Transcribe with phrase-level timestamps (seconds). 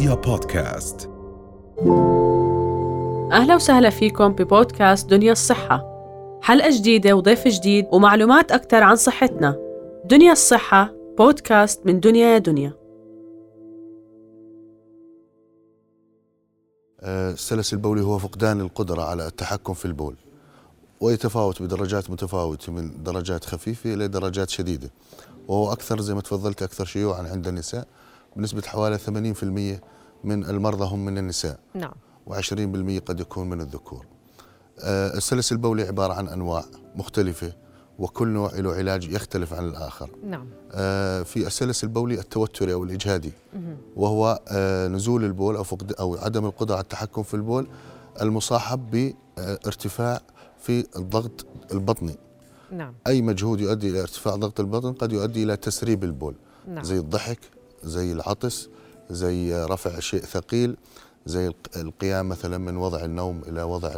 [0.00, 1.10] رؤيا بودكاست.
[3.32, 5.84] أهلا وسهلا فيكم ببودكاست دنيا الصحة.
[6.42, 9.56] حلقة جديدة وضيف جديد ومعلومات أكثر عن صحتنا.
[10.04, 12.72] دنيا الصحة بودكاست من دنيا يا دنيا.
[17.00, 20.14] آه، السلس البولي هو فقدان القدرة على التحكم في البول
[21.00, 24.90] ويتفاوت بدرجات متفاوتة من درجات خفيفة إلى درجات شديدة
[25.48, 27.86] وهو أكثر زي ما تفضلت أكثر شيوعا عند النساء.
[28.36, 29.80] بنسبة حوالي 80%
[30.24, 31.58] من المرضى هم من النساء.
[31.74, 31.92] نعم.
[32.30, 34.06] و20% قد يكون من الذكور.
[34.80, 36.64] آه، السلس البولي عبارة عن أنواع
[36.96, 37.52] مختلفة
[37.98, 40.10] وكل نوع له علاج يختلف عن الآخر.
[40.24, 40.46] نعم.
[40.72, 43.32] آه، في السلس البولي التوتري أو الإجهادي.
[43.96, 47.68] وهو آه، نزول البول أو فقد أو عدم القدرة على التحكم في البول
[48.20, 50.20] المصاحب بارتفاع
[50.58, 52.16] في الضغط البطني.
[52.72, 52.94] نعم.
[53.06, 56.34] أي مجهود يؤدي إلى ارتفاع ضغط البطن قد يؤدي إلى تسريب البول.
[56.68, 56.84] نعم.
[56.84, 57.38] زي الضحك
[57.84, 58.68] زي العطس
[59.10, 60.76] زي رفع شيء ثقيل
[61.26, 63.90] زي الق- القيام مثلا من وضع النوم إلى وضع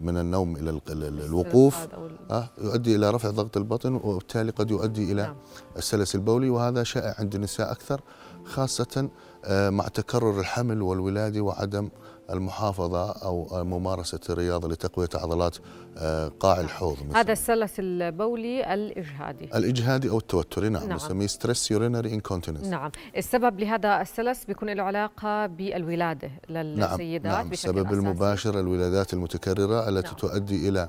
[0.00, 1.86] من النوم إلى ال- ال- الوقوف
[2.30, 5.34] آه يؤدي إلى رفع ضغط البطن وبالتالي قد يؤدي إلى نعم.
[5.76, 8.00] السلس البولي وهذا شائع عند النساء أكثر
[8.44, 9.08] خاصة
[9.44, 11.88] آه، مع تكرر الحمل والولادة وعدم
[12.30, 15.56] المحافظة أو ممارسة الرياضة لتقوية عضلات
[15.98, 17.20] آه، قاع الحوض مثلاً.
[17.20, 20.88] هذا السلس البولي الإجهادي الإجهادي أو التوتري نعم, نعم.
[20.88, 20.96] نعم.
[20.96, 27.48] نسميه stress urinary incontinence نعم السبب لهذا السلس بيكون له علاقة بالولادة نعم للسيدات نعم
[27.48, 27.92] بشكل السبب.
[27.92, 30.16] المباشر الولادات المتكررة التي نعم.
[30.16, 30.88] تؤدي إلى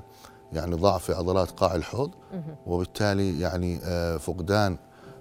[0.52, 2.10] يعني ضعف عضلات قاع الحوض.
[2.66, 4.76] وبالتالي يعني آه، فقدان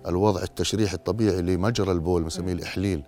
[0.08, 3.04] الوضع التشريحي الطبيعي لمجرى البول نسميه الإحليل.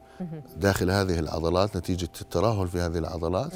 [0.58, 3.54] داخل هذه العضلات نتيجة الترهل في هذه العضلات.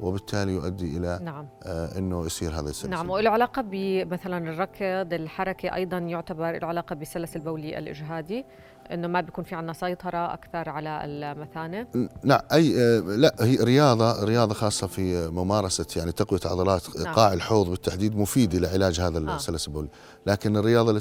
[0.00, 5.74] وبالتالي يؤدي إلى نعم آه، أنه يصير هذا السلس نعم وله علاقة بمثلا الركض الحركة
[5.74, 8.44] أيضا يعتبر له علاقة بالسلس البولي الإجهادي
[8.92, 11.86] إنه ما بيكون في عندنا سيطرة أكثر على المثانة
[12.24, 17.14] نعم أي آه، لا هي رياضة رياضة خاصة في ممارسة يعني تقوية عضلات نعم.
[17.14, 19.36] قاع الحوض بالتحديد مفيده لعلاج هذا آه.
[19.36, 19.88] السلس البولي
[20.26, 20.98] لكن الرياضة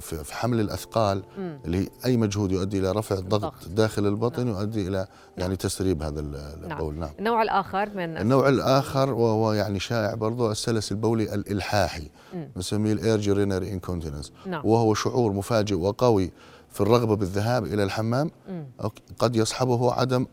[0.00, 1.22] في حمل الأثقال.
[1.64, 3.68] اللي هي أي مجهود يؤدي إلى رفع الضغط الضغط.
[3.76, 5.06] داخل البطن يؤدي إلى
[5.38, 6.72] يعني تسريب هذا ال- نعم.
[6.72, 12.10] البول نعم النوع الآخر من النوع الآخر وهو يعني شائع برضه السلس البولي الإلحاحي.
[12.56, 16.32] نسميه ال urge urinary incontinence نعم وهو شعور مفاجئ وقوي
[16.70, 18.64] في الرغبة بالذهاب إلى الحمام مم.
[19.18, 20.26] قد يصحبه عدم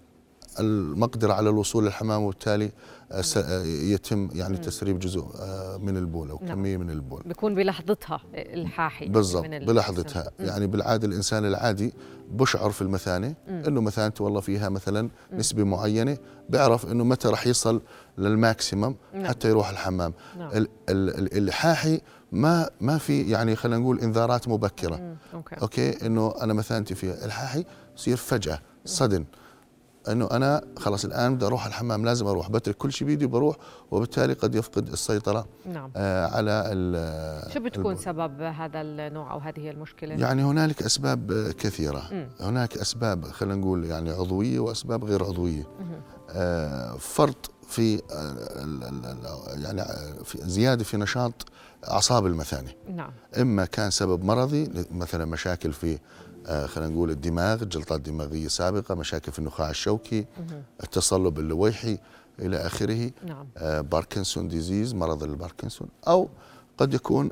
[0.60, 2.72] المقدرة على الوصول للحمام وبالتالي
[3.12, 6.48] آه، آه، يتم يعني تسريب جزء آه، من البول أو نعم.
[6.56, 10.46] كمية من البول بيكون بلحظتها الحاحي بالضبط بلحظتها مم.
[10.46, 11.94] يعني بالعادة الإنسان العادي
[12.32, 13.64] بشعر في المثانة مم.
[13.68, 16.18] أنه مثانته والله فيها مثلا نسبة معينة
[16.50, 17.82] بيعرف أنه متى رح يصل
[18.18, 19.26] لل maximum نعم.
[19.26, 20.50] حتى يروح الحمام نعم.
[20.50, 22.02] ال- ال- ال- الإلحاحي
[22.32, 25.16] ما ما في يعني خلينا نقول انذارات مبكرة مم.
[25.34, 27.66] okay okay إنه أنا مثانتي فيها الحاحي
[27.98, 29.26] يصير فجأة sudden
[30.12, 33.56] إنه أنا خلاص الآن بدي أروح الحمام لازم أروح بترك كل شيء بيدي وبروح
[33.92, 37.96] وبالتالي قد يفقد السيطرة نعم آه على ال- شو بتكون.
[37.96, 42.30] سبب هذا النوع أو هذه المشكلة؟ يعني هنالك أسباب كثيرة مم.
[42.40, 45.64] هناك أسباب خلينا نقول يعني عضوية وأسباب غير عضوية.
[46.32, 51.34] آه فرط في آه، يعني آه، في زيادة في نشاط
[51.88, 53.12] أعصاب المثانه نعم.
[53.38, 56.00] إما كان سبب مرضي مثلا مشاكل في
[56.48, 60.64] آه، خلينا نقول الدماغ جلطات دماغية سابقة مشاكل في النخاع الشوكي مهم.
[60.84, 61.98] التصلب اللويحي
[62.40, 63.12] إلى آخره.
[63.26, 63.46] نعم.
[63.82, 66.30] Parkinson disease مرض الباركنسون أو
[66.78, 67.30] قد يكون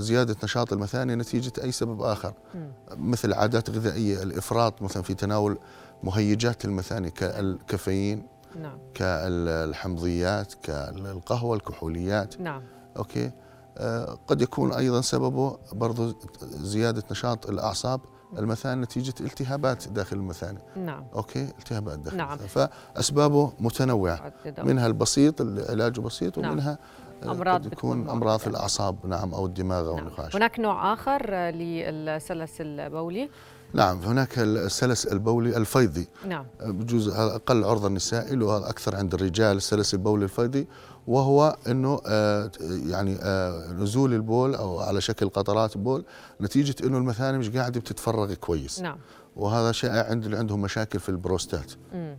[0.00, 2.32] زيادة نشاط المثانه نتيجة أي سبب آخر.
[2.54, 2.70] مم.
[2.90, 5.58] مثل عادات غذائية الإفراط مثلا في تناول
[6.02, 8.26] مهيجات المثانه كالكافيين.
[8.54, 8.78] نعم.
[8.94, 12.40] كالحمضيات كالقهوة الكحوليات.
[12.40, 12.62] نعم.
[12.96, 13.30] okay.
[13.78, 18.00] آه، قد يكون أيضا سببه برضو زيادة نشاط الأعصاب
[18.38, 20.60] المثانة نتيجة التهابات داخل المثانة.
[20.76, 21.04] نعم.
[21.14, 22.38] okay التهابات داخل نعم.
[22.38, 24.32] فأسبابه متنوعة.
[24.58, 26.52] منها البسيط اللي علاجه بسيط نعم.
[26.52, 26.78] ومنها
[27.24, 28.46] أمراض قد بتكون أمراض في.
[28.46, 30.06] الأعصاب نعم أو الدماغ أو نعم.
[30.06, 33.30] النخاع هناك نوع آخر للسلس البولي.
[33.76, 36.08] نعم هناك السلس البولي الفيضي.
[36.26, 36.46] نعم.
[36.60, 40.66] بجوز هذا أقل عرضه للنساء وهذا أكثر عند الرجال السلس البولي الفيضي
[41.06, 46.04] وهو إنه آه يعني آه نزول البول أو على شكل قطرات بول
[46.40, 48.80] نتيجة إنه المثانة مش قاعدة بتتفرغ كويس.
[48.80, 48.98] نعم.
[49.36, 51.72] وهذا شائع عند اللي عندهم مشاكل في البروستات.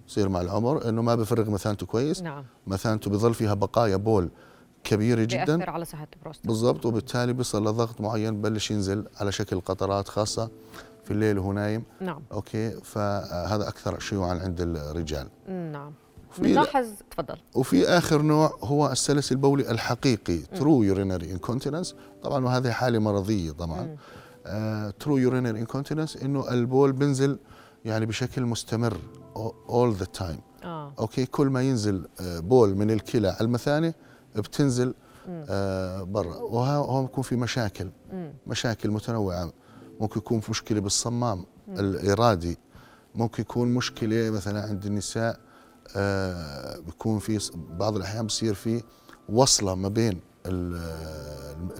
[0.08, 2.22] يصير مع العمر إنه ما بفرغ مثانته كويس.
[2.22, 2.46] نعم.
[2.68, 4.30] مثانته بظل فيها بقايا بول
[4.84, 5.56] كبيرة جدا.
[5.58, 6.48] بيأثر على صحة البروستات.
[6.48, 10.50] بالضبط وبالتالي بيصل لضغط معين ببلش ينزل على شكل قطرات خاصة.
[11.08, 11.84] في الليل وهو نايم.
[12.02, 12.22] نعم.
[12.32, 15.28] okay فهذا أكثر شيوعا عند الرجال.
[15.48, 15.94] نعم.
[16.40, 17.36] بنلاحظ تفضل.
[17.56, 23.98] وفي آخر نوع هو السلس البولي الحقيقي true urinary incontinence طبعا وهذه حالة مرضية طبعا.
[25.00, 27.40] true urinary incontinence إنه البول بنزل
[27.86, 28.98] يعني بشكل مستمر
[30.00, 30.64] the time.
[30.64, 30.94] آه.
[31.00, 33.94] أوكي كل ما ينزل آه، بول من الكلى على المثانه
[34.36, 34.94] بتنزل
[35.30, 36.36] آه، برا.
[36.36, 37.90] وهون بيكون في مشاكل.
[38.14, 38.34] مم.
[38.48, 39.52] مشاكل متنوعة.
[40.00, 42.58] ممكن يكون في مشكلة بالصمام الارادي
[43.16, 45.40] ممكن يكون مشكلة مثلا عند النساء
[45.96, 48.84] آه، بيكون في بعض الأحيان بصير في
[49.30, 50.82] وصلة ما بين ال-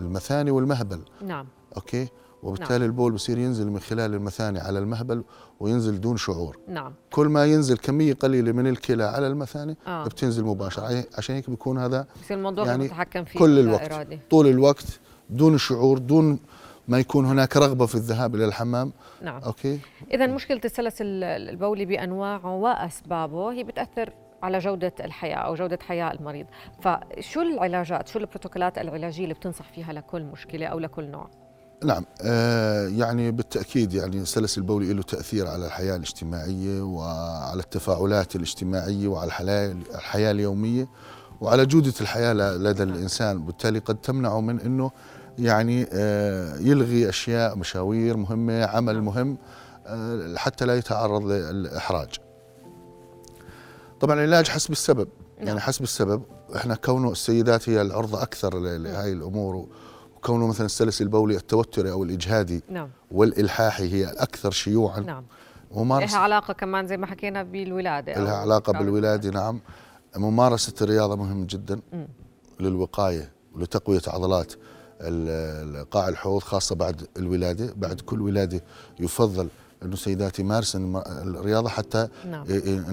[0.02, 1.00] المثاني والمهبل.
[1.26, 1.48] نعم.
[1.76, 2.08] okay؟
[2.44, 5.24] وبالتالي البول بصير ينزل من خلال المثاني على المهبل
[5.60, 6.58] وينزل دون شعور.
[6.68, 6.94] نعم.
[7.12, 10.06] كل ما ينزل كمية قليلة من الكلى على المثاني آه.
[10.06, 11.04] بتنزل مباشرة.
[11.18, 13.92] عشان هيك بيكون هذا بصير الموضوع يعني متحكم فيه كل الوقت.
[13.94, 14.20] إرادي.
[14.30, 14.86] طول الوقت
[15.30, 16.40] دون شعور دون
[16.88, 19.42] ما يكون هناك رغبة في الذهاب إلى الحمام؟ نعم.
[19.44, 19.80] أوكي.
[20.14, 24.14] إذا مشكلة السلس ال- البولي بأنواعه وأسبابه هي بتأثر
[24.44, 26.46] على جودة الحياة أو جودة حياة المريض.
[26.82, 31.30] فشو العلاجات شو البروتوكولات العلاجية اللي بتنصح فيها لكل مشكلة أو لكل نوع؟
[31.84, 32.06] نعم.
[32.22, 39.28] آه يعني بالتأكيد يعني السلس البولي له تأثير على الحياة الاجتماعية وعلى التفاعلات الاجتماعية وعلى
[39.96, 40.88] الحياة اليومية
[41.42, 43.46] وعلى جودة الحياة ل- لدى الإنسان.
[43.46, 44.92] بالتالي قد تمنعه من إنه
[45.40, 49.38] يعني آه يلغي أشياء مشاوير مهمة عمل مهم
[49.86, 52.10] آه حتى لا يتعرض للإحراج.
[54.00, 55.08] طبعا العلاج حسب السبب.
[55.38, 55.60] يعني نعم.
[55.60, 56.22] حسب السبب
[56.56, 59.68] إحنا كونه السيدات هي العرضه أكثر ل- لهذه الأمور
[60.18, 62.90] وكونه مثلا السلس البولي التوتري أو الإجهادي نعم.
[63.12, 65.00] والإلحاحي هي الاكثر شيوعا.
[65.00, 65.24] نعم.
[65.72, 69.60] لها ممارسه علاقة كمان زي ما حكينا بالولادة أو لها علاقة بالولادة نعم.
[70.16, 71.80] ممارسة الرياضة مهم جدا.
[72.60, 74.54] للوقاية ولتقويه عضلات
[75.92, 78.62] قاع الحوض خاصة بعد الولادة بعد كل ولادة
[79.00, 79.48] يفضل
[79.84, 82.46] إنه السيدات يمارسن الرياضة حتى نعم.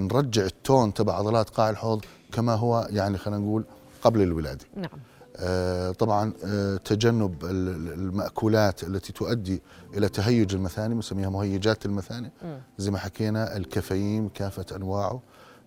[0.07, 3.63] نرجع ال tone تبع عضلات قاع الحوض كما هو يعني خلينا نقول
[4.01, 4.99] قبل الولادة نعم
[5.37, 9.61] آه، طبعا آه، تجنب ال- ال- المأكولات التي تؤدي
[9.93, 12.31] إلى تهيج المثاني بنسميها مهيجات المثاني.
[12.77, 15.21] زي ما حكينا الكافيين كافة أنواعه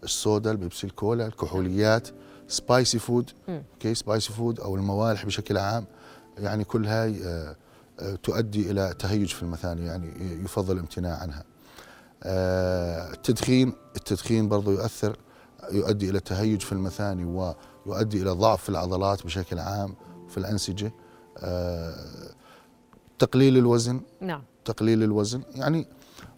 [0.05, 2.09] الصودا البيبسي الكولا الكحوليات
[2.49, 3.31] spicy food.
[3.49, 5.85] okay spicy food أو الموالح بشكل عام
[6.39, 7.57] يعني كل هاي آه،
[8.01, 11.45] آه، تؤدي إلى تهيج في المثاني يعني يفضل الامتناع عنها.
[12.23, 15.17] آه، التدخين التدخين برضه يؤثر
[15.73, 17.55] يؤدي إلى تهيج في المثاني
[17.87, 19.95] ويؤدي إلى ضعف في العضلات بشكل عام
[20.29, 20.93] في الأنسجة.
[21.39, 21.95] آه،
[23.19, 24.01] تقليل الوزن.
[24.21, 24.43] نعم.
[24.65, 25.87] تقليل الوزن يعني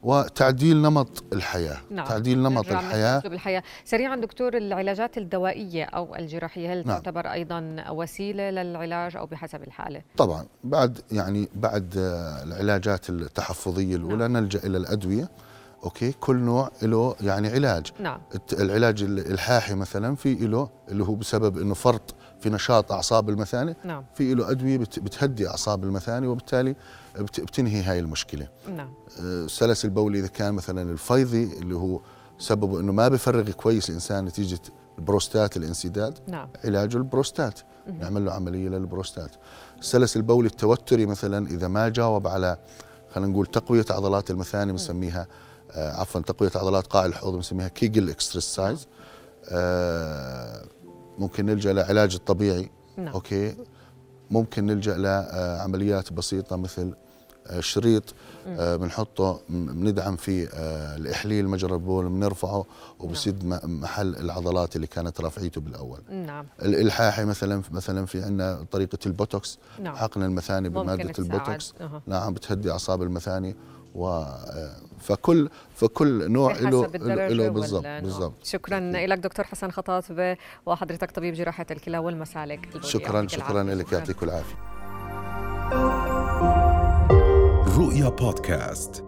[0.02, 1.76] وتعديل نمط الحياة.
[1.91, 2.06] نعم.
[2.06, 3.62] تعديل نمط أسلوب الحياة.
[3.85, 6.99] سريعا دكتور العلاجات الدوائية أو الجراحية هل نعم.
[6.99, 14.29] تعتبر أيضا وسيلة للعلاج أو بحسب الحالة؟ طبعا بعد يعني بعد آه، العلاجات التحفظية الأولى
[14.29, 15.29] نلجأ إلى الأدوية.
[15.85, 17.87] okay كل نوع له يعني علاج.
[18.00, 18.21] نعم.
[18.53, 23.75] العلاج ال- الإلحاحي مثلا في له اللي هو بسبب إنه فرط في نشاط أعصاب المثانه
[23.85, 24.05] نعم.
[24.15, 26.77] في له أدوية بت- بتهدي أعصاب المثانه وبالتالي
[27.19, 28.49] بت- بتنهي هاي المشكلة.
[28.77, 28.88] نعم.
[29.21, 32.00] آه، السلس البولي إذا كان مثلا الفيضي اللي هو
[32.38, 34.61] سببه إنه ما بفرغ كويس الإنسان نتيجة
[34.99, 36.19] البروستات الانسداد.
[36.29, 36.49] نعم.
[36.65, 37.61] علاجه البروستات.
[38.00, 39.31] نعمل له عملية للبروستات.
[39.79, 42.56] السلس البولي التوتري مثلا إذا ما جاوب على
[43.15, 45.26] خلينا نقول تقوية عضلات المثانه بنسميها آه
[45.76, 48.88] عفوا تقوية عضلات قاع الحوض بنسميها Kegel exercise
[49.49, 50.64] آه
[51.19, 52.70] ممكن نلجأ لعلاج الطبيعي.
[52.96, 53.08] نعم.
[53.08, 53.56] okay.
[54.31, 57.10] ممكن نلجأ لعمليات بسيطة مثل آه،
[57.61, 58.14] شريط
[58.47, 62.64] آه، بنحطه بندعم فيه آه، الإحليل مجرى البول بنرفعه
[62.99, 68.99] وبسد م- محل العضلات اللي كانت رافعيته بالأول نعم الإلحاحي مثلا مثلا في عندنا طريقة
[69.07, 71.12] البوتوكس نعم حقن المثاني بمادة.
[71.19, 72.02] البوتوكس أها.
[72.07, 73.57] نعم بتهدي أعصاب المثاني
[73.95, 78.00] و آه، فكل فكل نوع له له بالضبط والنوع.
[78.00, 82.69] بالضبط شكرا لك دكتور حسن خطاطبة وحضرتك طبيب جراحة الكلى والمسالك.
[82.85, 83.62] شكرا شكرا.
[83.62, 84.79] لك يعطيك العافية
[87.80, 89.04] رؤيا بودكاست